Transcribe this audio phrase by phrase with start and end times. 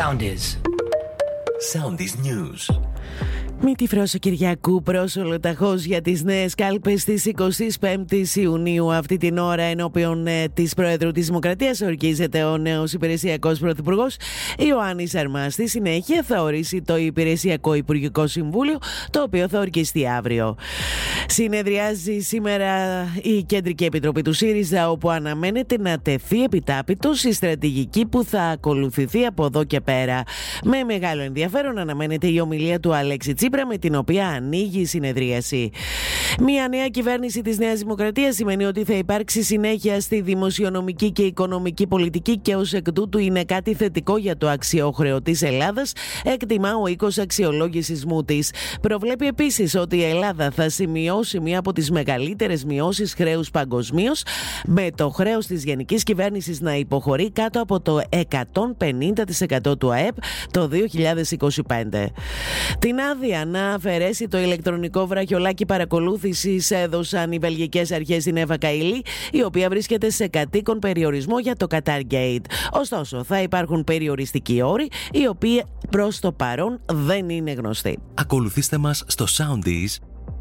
[0.00, 0.56] Sound is.
[1.72, 2.82] Sound is news.
[3.64, 7.14] Μη τη Φρόσο Κυριακού πρόσωλο ταχώς για τις νέες κάλπες τη
[7.80, 8.92] 25η Ιουνίου.
[8.92, 14.16] Αυτή την ώρα, ενώπιον ε, της Πρόεδρου της Δημοκρατίας, ορκίζεται ο νέος υπηρεσιακός Πρωθυπουργός
[14.58, 15.52] Ιωάννης Αρμάς.
[15.52, 18.78] Στη συνέχεια, θα ορίσει το Υπηρεσιακό Υπουργικό Συμβούλιο,
[19.10, 20.56] το οποίο θα ορκιστεί αύριο.
[21.26, 28.24] Συνεδριάζει σήμερα η Κεντρική Επιτροπή του ΣΥΡΙΖΑ, όπου αναμένεται να τεθεί επιτάπητος η στρατηγική που
[28.24, 30.22] θα ακολουθηθεί από εδώ και πέρα.
[30.64, 35.70] Με μεγάλο ενδιαφέρον αναμένεται η ομιλία του Αλέξη Τσίπρα, με την οποία ανοίγει η συνεδρίαση.
[36.40, 41.86] Μια νέα κυβέρνηση της Νέας Δημοκρατίας σημαίνει ότι θα υπάρξει συνέχεια στη δημοσιονομική και οικονομική
[41.86, 45.92] πολιτική και ως εκ τούτου είναι κάτι θετικό για το αξιόχρεο της Ελλάδας,
[46.24, 48.38] εκτιμά ο οίκος αξιολόγησης τη.
[48.80, 51.10] Προβλέπει επίσης ότι η Ελλάδα θα σημειώσει
[51.42, 54.22] μία από τις μεγαλύτερες μειώσεις χρέους παγκοσμίως,
[54.66, 60.16] με το χρέος της γενικής κυβέρνησης να υποχωρεί κάτω από το 150% του ΑΕΠ
[60.50, 62.12] το 2025.
[62.78, 69.02] Την άδεια να αφαιρέσει το ηλεκτρονικό βραχιολάκι παρακολούθησης έδωσαν οι βελγικές αρχές στην Εύα Καηλή,
[69.32, 72.44] η οποία βρίσκεται σε κατοίκον περιορισμό για το Qatar Gate.
[72.70, 77.98] Ωστόσο, θα υπάρχουν περιοριστικοί όροι, οι οποίοι προς το παρόν δεν είναι γνωστοί.
[78.14, 79.96] Ακολουθήστε μας στο Soundees,